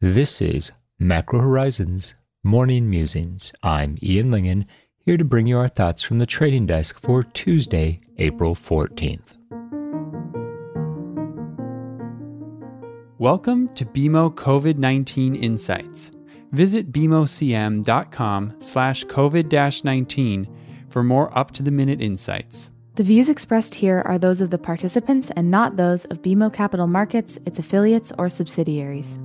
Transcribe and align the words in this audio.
This 0.00 0.40
is 0.40 0.70
Macro 1.00 1.40
Horizons 1.40 2.14
Morning 2.44 2.88
Musings. 2.88 3.52
I'm 3.64 3.98
Ian 4.00 4.30
Lyngen, 4.30 4.64
here 5.00 5.16
to 5.16 5.24
bring 5.24 5.48
you 5.48 5.58
our 5.58 5.66
thoughts 5.66 6.04
from 6.04 6.20
the 6.20 6.24
trading 6.24 6.66
desk 6.66 7.00
for 7.00 7.24
Tuesday, 7.24 7.98
April 8.16 8.54
14th. 8.54 9.34
Welcome 13.18 13.74
to 13.74 13.84
BMO 13.84 14.32
COVID-19 14.36 15.42
Insights. 15.42 16.12
Visit 16.52 16.92
bmocm.com 16.92 18.54
slash 18.60 19.04
COVID-19 19.04 20.46
for 20.88 21.02
more 21.02 21.36
up-to-the-minute 21.36 22.00
insights. 22.00 22.70
The 22.94 23.02
views 23.02 23.28
expressed 23.28 23.74
here 23.74 24.04
are 24.06 24.16
those 24.16 24.40
of 24.40 24.50
the 24.50 24.58
participants 24.58 25.32
and 25.34 25.50
not 25.50 25.76
those 25.76 26.04
of 26.04 26.22
BMO 26.22 26.52
Capital 26.52 26.86
Markets, 26.86 27.40
its 27.44 27.58
affiliates, 27.58 28.12
or 28.16 28.28
subsidiaries. 28.28 29.18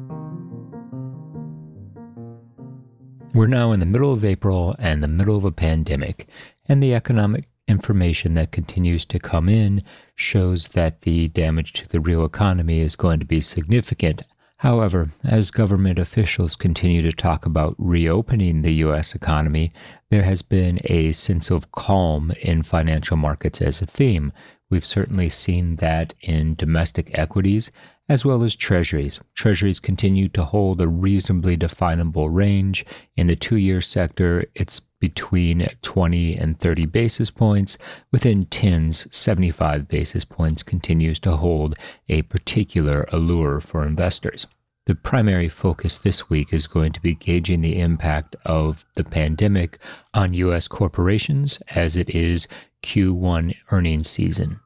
We're 3.36 3.48
now 3.48 3.72
in 3.72 3.80
the 3.80 3.88
middle 3.88 4.14
of 4.14 4.24
April 4.24 4.76
and 4.78 5.02
the 5.02 5.08
middle 5.08 5.36
of 5.36 5.44
a 5.44 5.52
pandemic, 5.52 6.28
and 6.68 6.84
the 6.84 6.94
economic 6.94 7.46
information 7.68 8.36
that 8.36 8.52
continues 8.52 9.06
to 9.06 9.18
come 9.18 9.50
in 9.50 9.82
shows 10.14 10.68
that 10.70 11.02
the 11.02 11.30
damage 11.30 11.74
to 11.74 11.88
the 11.90 12.00
real 12.00 12.26
economy 12.26 12.80
is 12.80 12.96
going 12.96 13.20
to 13.22 13.26
be 13.26 13.42
significant. 13.42 14.22
However, 14.58 15.14
as 15.26 15.50
government 15.50 15.98
officials 15.98 16.56
continue 16.56 17.02
to 17.02 17.12
talk 17.12 17.44
about 17.48 17.74
reopening 17.80 18.62
the 18.62 18.76
U.S. 18.76 19.16
economy, 19.16 19.74
there 20.12 20.24
has 20.24 20.44
been 20.44 20.80
a 20.86 21.12
sense 21.12 21.50
of 21.50 21.72
calm 21.72 22.34
in 22.40 22.62
financial 22.62 23.18
markets 23.18 23.64
as 23.64 23.82
a 23.82 23.88
theme. 23.88 24.32
We've 24.74 24.84
certainly 24.84 25.30
seen 25.30 25.76
that 25.76 26.16
in 26.20 26.56
domestic 26.56 27.16
equities 27.16 27.72
as 28.10 28.26
well 28.26 28.42
as 28.42 28.56
treasuries. 28.56 29.20
Treasuries 29.36 29.80
continue 29.80 30.28
to 30.30 30.46
hold 30.46 30.82
a 30.82 30.88
reasonably 30.88 31.56
definable 31.56 32.32
range. 32.32 32.84
In 33.16 33.28
the 33.28 33.36
two 33.36 33.58
year 33.58 33.82
sector, 33.82 34.46
it's 34.56 34.80
between 34.80 35.68
20 35.84 36.36
and 36.38 36.60
30 36.60 36.88
basis 36.88 37.30
points. 37.30 37.78
Within 38.12 38.48
tens, 38.48 39.06
75 39.16 39.88
basis 39.88 40.26
points 40.26 40.64
continues 40.64 41.20
to 41.20 41.38
hold 41.38 41.76
a 42.10 42.24
particular 42.24 43.06
allure 43.12 43.62
for 43.62 43.86
investors. 43.86 44.48
The 44.88 44.96
primary 44.96 45.50
focus 45.50 46.00
this 46.00 46.32
week 46.32 46.52
is 46.52 46.66
going 46.66 46.94
to 46.94 47.00
be 47.00 47.14
gauging 47.14 47.62
the 47.62 47.80
impact 47.80 48.36
of 48.44 48.88
the 48.96 49.04
pandemic 49.04 49.78
on 50.16 50.34
U.S. 50.34 50.68
corporations 50.68 51.60
as 51.70 51.96
it 51.96 52.10
is 52.10 52.48
Q1 52.84 53.56
earnings 53.72 54.10
season. 54.10 54.60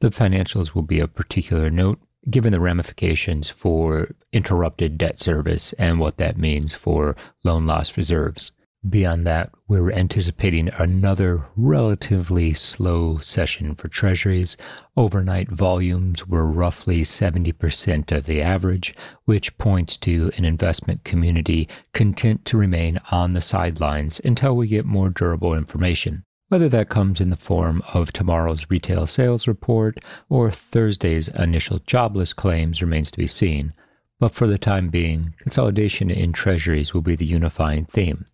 The 0.00 0.08
financials 0.08 0.74
will 0.74 0.82
be 0.82 1.00
of 1.00 1.14
particular 1.14 1.70
note 1.70 2.00
given 2.28 2.52
the 2.52 2.60
ramifications 2.60 3.48
for 3.48 4.08
interrupted 4.32 4.98
debt 4.98 5.18
service 5.18 5.72
and 5.74 5.98
what 5.98 6.18
that 6.18 6.36
means 6.36 6.74
for 6.74 7.16
loan 7.44 7.66
loss 7.66 7.96
reserves. 7.96 8.52
Beyond 8.88 9.26
that, 9.26 9.50
we're 9.68 9.92
anticipating 9.92 10.70
another 10.78 11.44
relatively 11.54 12.54
slow 12.54 13.18
session 13.18 13.74
for 13.74 13.88
treasuries. 13.88 14.56
Overnight 14.96 15.50
volumes 15.50 16.26
were 16.26 16.46
roughly 16.46 17.02
70% 17.02 18.10
of 18.10 18.24
the 18.24 18.40
average, 18.40 18.94
which 19.26 19.56
points 19.58 19.98
to 19.98 20.30
an 20.38 20.46
investment 20.46 21.04
community 21.04 21.68
content 21.92 22.46
to 22.46 22.56
remain 22.56 22.98
on 23.10 23.34
the 23.34 23.42
sidelines 23.42 24.18
until 24.24 24.56
we 24.56 24.66
get 24.66 24.86
more 24.86 25.10
durable 25.10 25.52
information. 25.52 26.24
Whether 26.50 26.68
that 26.70 26.88
comes 26.88 27.20
in 27.20 27.30
the 27.30 27.36
form 27.36 27.80
of 27.94 28.12
tomorrow's 28.12 28.66
retail 28.68 29.06
sales 29.06 29.46
report 29.46 29.98
or 30.28 30.50
Thursday's 30.50 31.28
initial 31.28 31.78
jobless 31.86 32.32
claims 32.32 32.82
remains 32.82 33.12
to 33.12 33.18
be 33.18 33.28
seen. 33.28 33.72
But 34.18 34.32
for 34.32 34.48
the 34.48 34.58
time 34.58 34.88
being, 34.88 35.34
consolidation 35.38 36.10
in 36.10 36.32
treasuries 36.32 36.92
will 36.92 37.02
be 37.02 37.14
the 37.14 37.24
unifying 37.24 37.84
theme. 37.84 38.26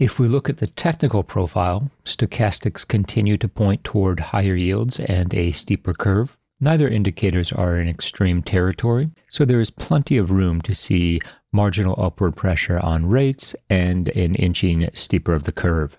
If 0.00 0.18
we 0.18 0.26
look 0.26 0.48
at 0.48 0.56
the 0.56 0.66
technical 0.66 1.22
profile, 1.22 1.88
stochastics 2.04 2.84
continue 2.84 3.36
to 3.36 3.46
point 3.46 3.84
toward 3.84 4.18
higher 4.18 4.56
yields 4.56 4.98
and 4.98 5.32
a 5.32 5.52
steeper 5.52 5.94
curve. 5.94 6.36
Neither 6.60 6.88
indicators 6.88 7.52
are 7.52 7.78
in 7.78 7.88
extreme 7.88 8.42
territory, 8.42 9.12
so 9.30 9.44
there 9.44 9.60
is 9.60 9.70
plenty 9.70 10.16
of 10.16 10.32
room 10.32 10.62
to 10.62 10.74
see 10.74 11.20
marginal 11.52 11.94
upward 11.96 12.34
pressure 12.34 12.80
on 12.80 13.06
rates 13.06 13.54
and 13.70 14.08
an 14.08 14.34
inching 14.34 14.88
steeper 14.94 15.32
of 15.32 15.44
the 15.44 15.52
curve. 15.52 15.96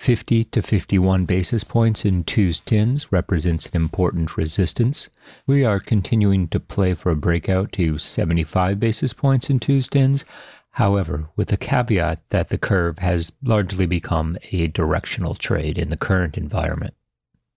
50 0.00 0.44
to 0.44 0.62
51 0.62 1.26
basis 1.26 1.62
points 1.62 2.06
in 2.06 2.24
twos 2.24 2.60
tens 2.60 3.12
represents 3.12 3.66
an 3.66 3.76
important 3.76 4.36
resistance. 4.36 5.10
We 5.46 5.62
are 5.62 5.78
continuing 5.78 6.48
to 6.48 6.58
play 6.58 6.94
for 6.94 7.10
a 7.10 7.16
breakout 7.16 7.70
to 7.72 7.98
75 7.98 8.80
basis 8.80 9.12
points 9.12 9.50
in 9.50 9.60
twos 9.60 9.88
tens. 9.88 10.24
However, 10.70 11.28
with 11.36 11.48
the 11.48 11.58
caveat 11.58 12.22
that 12.30 12.48
the 12.48 12.56
curve 12.56 13.00
has 13.00 13.32
largely 13.42 13.84
become 13.84 14.38
a 14.52 14.68
directional 14.68 15.34
trade 15.34 15.76
in 15.76 15.90
the 15.90 15.98
current 15.98 16.38
environment. 16.38 16.94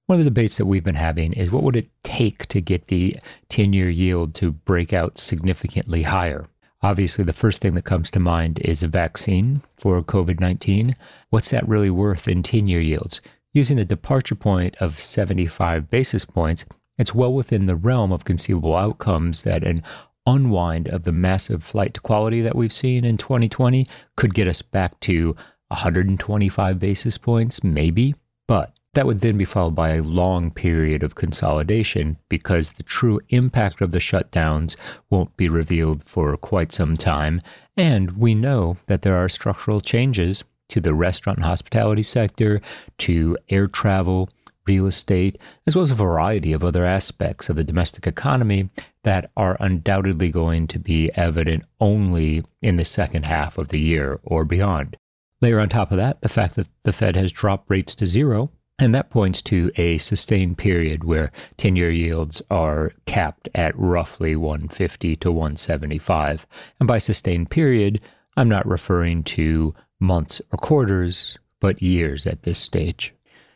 One 0.07 0.19
of 0.19 0.25
the 0.25 0.29
debates 0.29 0.57
that 0.57 0.65
we've 0.65 0.83
been 0.83 0.95
having 0.95 1.31
is 1.31 1.49
what 1.49 1.63
would 1.63 1.77
it 1.77 1.89
take 2.03 2.47
to 2.47 2.59
get 2.59 2.87
the 2.87 3.15
10 3.47 3.71
year 3.71 3.89
yield 3.89 4.35
to 4.35 4.51
break 4.51 4.91
out 4.91 5.17
significantly 5.17 6.03
higher? 6.03 6.47
Obviously, 6.83 7.23
the 7.23 7.31
first 7.31 7.61
thing 7.61 7.75
that 7.75 7.85
comes 7.85 8.11
to 8.11 8.19
mind 8.19 8.59
is 8.59 8.83
a 8.83 8.89
vaccine 8.89 9.61
for 9.77 10.01
COVID 10.01 10.41
19. 10.41 10.97
What's 11.29 11.49
that 11.51 11.67
really 11.67 11.89
worth 11.89 12.27
in 12.27 12.43
10 12.43 12.67
year 12.67 12.81
yields? 12.81 13.21
Using 13.53 13.79
a 13.79 13.85
departure 13.85 14.35
point 14.35 14.75
of 14.81 14.99
75 14.99 15.89
basis 15.89 16.25
points, 16.25 16.65
it's 16.97 17.15
well 17.15 17.33
within 17.33 17.67
the 17.67 17.77
realm 17.77 18.11
of 18.11 18.25
conceivable 18.25 18.75
outcomes 18.75 19.43
that 19.43 19.63
an 19.63 19.81
unwind 20.25 20.89
of 20.89 21.03
the 21.03 21.13
massive 21.13 21.63
flight 21.63 21.93
to 21.93 22.01
quality 22.01 22.41
that 22.41 22.55
we've 22.55 22.73
seen 22.73 23.05
in 23.05 23.17
2020 23.17 23.87
could 24.17 24.33
get 24.33 24.49
us 24.49 24.61
back 24.61 24.99
to 25.01 25.37
125 25.69 26.79
basis 26.79 27.17
points, 27.17 27.63
maybe. 27.63 28.13
But 28.45 28.73
that 28.93 29.05
would 29.05 29.21
then 29.21 29.37
be 29.37 29.45
followed 29.45 29.75
by 29.75 29.95
a 29.95 30.03
long 30.03 30.51
period 30.51 31.03
of 31.03 31.15
consolidation 31.15 32.17
because 32.29 32.71
the 32.71 32.83
true 32.83 33.19
impact 33.29 33.81
of 33.81 33.91
the 33.91 33.99
shutdowns 33.99 34.75
won't 35.09 35.35
be 35.35 35.49
revealed 35.49 36.03
for 36.07 36.35
quite 36.37 36.71
some 36.71 36.95
time. 36.95 37.41
And 37.75 38.17
we 38.17 38.35
know 38.35 38.77
that 38.87 39.01
there 39.01 39.17
are 39.17 39.29
structural 39.29 39.81
changes 39.81 40.43
to 40.69 40.79
the 40.79 40.93
restaurant 40.93 41.37
and 41.37 41.45
hospitality 41.45 42.03
sector, 42.03 42.61
to 42.97 43.37
air 43.49 43.67
travel, 43.67 44.29
real 44.65 44.87
estate, 44.87 45.37
as 45.67 45.75
well 45.75 45.83
as 45.83 45.91
a 45.91 45.95
variety 45.95 46.53
of 46.53 46.63
other 46.63 46.85
aspects 46.85 47.49
of 47.49 47.55
the 47.55 47.63
domestic 47.63 48.07
economy 48.07 48.69
that 49.03 49.29
are 49.35 49.57
undoubtedly 49.59 50.29
going 50.29 50.67
to 50.67 50.79
be 50.79 51.11
evident 51.15 51.65
only 51.79 52.43
in 52.61 52.77
the 52.77 52.85
second 52.85 53.25
half 53.25 53.57
of 53.57 53.67
the 53.69 53.79
year 53.79 54.19
or 54.23 54.45
beyond. 54.45 54.95
Layer 55.41 55.59
on 55.59 55.67
top 55.67 55.91
of 55.91 55.97
that, 55.97 56.21
the 56.21 56.29
fact 56.29 56.55
that 56.55 56.69
the 56.83 56.93
Fed 56.93 57.17
has 57.17 57.31
dropped 57.31 57.69
rates 57.69 57.93
to 57.95 58.05
zero 58.05 58.49
and 58.79 58.93
that 58.95 59.09
points 59.09 59.41
to 59.43 59.71
a 59.75 59.97
sustained 59.99 60.57
period 60.57 61.03
where 61.03 61.31
10 61.57 61.75
year 61.75 61.91
yields 61.91 62.41
are 62.49 62.91
capped 63.05 63.47
at 63.53 63.77
roughly 63.77 64.35
150 64.35 65.15
to 65.17 65.31
175. 65.31 66.47
And 66.79 66.87
by 66.87 66.97
sustained 66.97 67.49
period, 67.49 68.01
I'm 68.35 68.49
not 68.49 68.67
referring 68.67 69.23
to 69.23 69.75
months 69.99 70.41
or 70.51 70.57
quarters, 70.57 71.37
but 71.59 71.81
years 71.81 72.25
at 72.25 72.43
this 72.43 72.57
stage. 72.57 73.13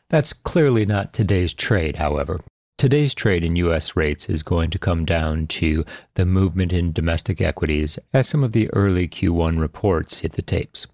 That's 0.10 0.34
clearly 0.34 0.86
not 0.86 1.14
today's 1.14 1.54
trade, 1.54 1.98
however. 1.98 2.40
Today's 2.78 3.16
trade 3.16 3.44
in 3.44 3.56
U.S. 3.56 3.96
rates 3.96 4.30
is 4.30 4.44
going 4.44 4.70
to 4.70 4.80
come 4.80 5.04
down 5.04 5.48
to 5.48 5.84
the 6.14 6.26
movement 6.26 6.72
in 6.72 6.94
domestic 6.94 7.42
equities 7.42 7.98
as 8.14 8.30
some 8.30 8.44
of 8.44 8.52
the 8.52 8.70
early 8.72 9.08
Q1 9.08 9.60
reports 9.60 10.20
hit 10.20 10.34
the 10.34 10.44
tapes. 10.44 10.86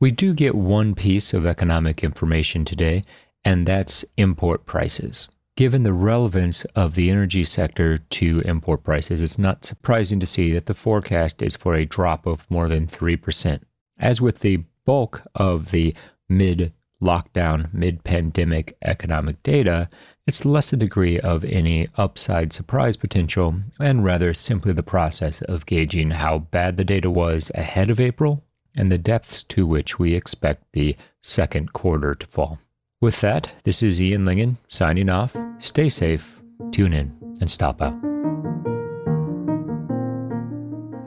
We 0.00 0.10
do 0.10 0.34
get 0.34 0.56
one 0.56 0.96
piece 0.96 1.32
of 1.32 1.46
economic 1.46 2.02
information 2.02 2.64
today, 2.64 3.04
and 3.44 3.66
that's 3.66 4.04
import 4.16 4.66
prices. 4.66 5.28
Given 5.54 5.82
the 5.82 5.92
relevance 5.92 6.64
of 6.74 6.94
the 6.94 7.10
energy 7.10 7.44
sector 7.44 7.98
to 7.98 8.40
import 8.46 8.84
prices, 8.84 9.20
it's 9.20 9.38
not 9.38 9.64
surprising 9.64 10.18
to 10.20 10.26
see 10.26 10.52
that 10.52 10.66
the 10.66 10.74
forecast 10.74 11.42
is 11.42 11.56
for 11.56 11.74
a 11.74 11.84
drop 11.84 12.26
of 12.26 12.50
more 12.50 12.68
than 12.68 12.86
3%. 12.86 13.60
As 13.98 14.20
with 14.20 14.40
the 14.40 14.64
bulk 14.84 15.22
of 15.34 15.70
the 15.70 15.94
mid 16.28 16.72
lockdown, 17.02 17.72
mid 17.74 18.02
pandemic 18.04 18.76
economic 18.82 19.42
data, 19.42 19.90
it's 20.26 20.44
less 20.44 20.72
a 20.72 20.76
degree 20.76 21.18
of 21.20 21.44
any 21.44 21.88
upside 21.96 22.52
surprise 22.52 22.96
potential 22.96 23.56
and 23.78 24.04
rather 24.04 24.32
simply 24.32 24.72
the 24.72 24.82
process 24.82 25.42
of 25.42 25.66
gauging 25.66 26.12
how 26.12 26.38
bad 26.38 26.76
the 26.76 26.84
data 26.84 27.10
was 27.10 27.50
ahead 27.54 27.90
of 27.90 28.00
April 28.00 28.44
and 28.74 28.90
the 28.90 28.98
depths 28.98 29.42
to 29.42 29.66
which 29.66 29.98
we 29.98 30.14
expect 30.14 30.72
the 30.72 30.96
second 31.20 31.72
quarter 31.72 32.14
to 32.14 32.26
fall. 32.26 32.58
With 33.02 33.20
that, 33.22 33.52
this 33.64 33.82
is 33.82 34.00
Ian 34.00 34.24
Lyngen 34.24 34.56
signing 34.68 35.10
off. 35.10 35.36
Stay 35.58 35.88
safe, 35.88 36.40
tune 36.70 36.92
in, 36.92 37.12
and 37.40 37.50
stop 37.50 37.82
out. 37.82 38.00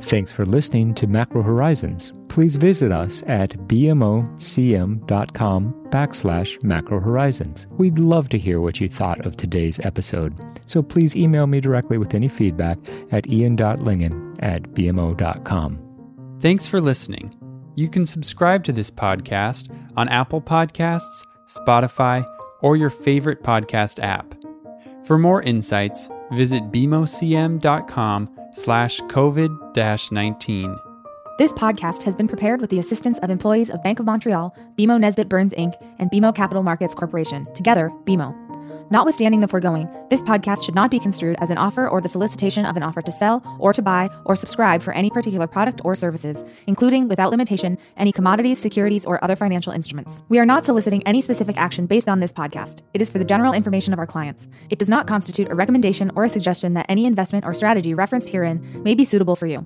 Thanks 0.01 0.29
for 0.29 0.45
listening 0.45 0.93
to 0.95 1.07
Macro 1.07 1.41
Horizons. 1.41 2.11
Please 2.27 2.57
visit 2.57 2.91
us 2.91 3.23
at 3.27 3.51
bmocm.com 3.69 5.05
backslash 5.89 6.61
macro 6.65 6.99
horizons. 6.99 7.65
We'd 7.71 7.97
love 7.97 8.27
to 8.29 8.37
hear 8.37 8.59
what 8.59 8.81
you 8.81 8.89
thought 8.89 9.25
of 9.25 9.37
today's 9.37 9.79
episode, 9.79 10.37
so 10.65 10.83
please 10.83 11.15
email 11.15 11.47
me 11.47 11.61
directly 11.61 11.97
with 11.97 12.13
any 12.13 12.27
feedback 12.27 12.77
at 13.13 13.25
ian.lyngen 13.27 14.35
at 14.43 14.63
bmo.com. 14.63 16.37
Thanks 16.41 16.67
for 16.67 16.81
listening. 16.81 17.33
You 17.75 17.87
can 17.87 18.05
subscribe 18.05 18.65
to 18.65 18.73
this 18.73 18.91
podcast 18.91 19.73
on 19.95 20.09
Apple 20.09 20.41
Podcasts, 20.41 21.23
Spotify, 21.47 22.25
or 22.61 22.75
your 22.75 22.89
favorite 22.89 23.43
podcast 23.43 24.01
app. 24.03 24.35
For 25.05 25.17
more 25.17 25.41
insights, 25.41 26.09
visit 26.33 26.71
bmocm.com 26.71 28.29
slash 28.53 28.99
COVID-19. 29.01 30.81
This 31.37 31.51
podcast 31.51 32.03
has 32.03 32.15
been 32.15 32.29
prepared 32.29 32.61
with 32.61 32.69
the 32.69 32.79
assistance 32.79 33.19
of 33.19 33.29
employees 33.29 33.69
of 33.69 33.83
Bank 33.83 33.99
of 33.99 34.05
Montreal, 34.05 34.55
BMO 34.77 34.99
Nesbitt 34.99 35.27
Burns 35.27 35.53
Inc., 35.53 35.73
and 35.99 36.09
BMO 36.09 36.33
Capital 36.33 36.63
Markets 36.63 36.95
Corporation, 36.95 37.45
together, 37.53 37.91
BMO. 38.05 38.33
Notwithstanding 38.89 39.39
the 39.39 39.47
foregoing, 39.47 39.89
this 40.09 40.21
podcast 40.21 40.63
should 40.63 40.75
not 40.75 40.91
be 40.91 40.99
construed 40.99 41.37
as 41.39 41.49
an 41.49 41.57
offer 41.57 41.87
or 41.87 42.01
the 42.01 42.09
solicitation 42.09 42.65
of 42.65 42.77
an 42.77 42.83
offer 42.83 43.01
to 43.01 43.11
sell 43.11 43.41
or 43.59 43.73
to 43.73 43.81
buy 43.81 44.09
or 44.25 44.35
subscribe 44.35 44.83
for 44.83 44.93
any 44.93 45.09
particular 45.09 45.47
product 45.47 45.81
or 45.83 45.95
services, 45.95 46.43
including, 46.67 47.07
without 47.07 47.31
limitation, 47.31 47.77
any 47.97 48.11
commodities, 48.11 48.59
securities, 48.59 49.05
or 49.05 49.23
other 49.23 49.35
financial 49.35 49.73
instruments. 49.73 50.21
We 50.29 50.39
are 50.39 50.45
not 50.45 50.65
soliciting 50.65 51.01
any 51.03 51.21
specific 51.21 51.57
action 51.57 51.85
based 51.85 52.07
on 52.07 52.19
this 52.19 52.33
podcast. 52.33 52.81
It 52.93 53.01
is 53.01 53.09
for 53.09 53.17
the 53.17 53.25
general 53.25 53.53
information 53.53 53.93
of 53.93 53.99
our 53.99 54.07
clients. 54.07 54.47
It 54.69 54.79
does 54.79 54.89
not 54.89 55.07
constitute 55.07 55.49
a 55.49 55.55
recommendation 55.55 56.11
or 56.15 56.23
a 56.25 56.29
suggestion 56.29 56.73
that 56.75 56.85
any 56.89 57.05
investment 57.05 57.45
or 57.45 57.53
strategy 57.53 57.93
referenced 57.93 58.29
herein 58.29 58.83
may 58.83 58.95
be 58.95 59.05
suitable 59.05 59.35
for 59.35 59.47
you. 59.47 59.65